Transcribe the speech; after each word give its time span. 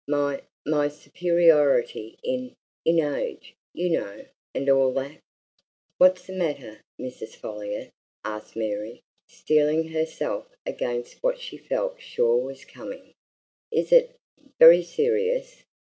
My 0.07 0.41
my 0.65 0.87
superiority 0.87 2.17
in 2.23 2.55
in 2.83 2.97
age, 2.97 3.53
you 3.71 3.91
know, 3.91 4.25
and 4.55 4.67
all 4.67 4.91
that!" 4.93 5.21
"What's 5.99 6.25
the 6.25 6.33
matter, 6.33 6.81
Mrs. 6.99 7.35
Folliot?" 7.35 7.91
asked 8.25 8.55
Mary, 8.55 9.03
steeling 9.29 9.89
herself 9.89 10.47
against 10.65 11.21
what 11.21 11.39
she 11.39 11.55
felt 11.55 12.01
sure 12.01 12.43
was 12.43 12.65
coming. 12.65 13.13
"Is 13.71 13.91
it 13.91 14.15
very 14.59 14.81
serious? 14.81 15.65